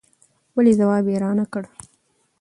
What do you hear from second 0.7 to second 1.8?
ځواب يې را نه کړ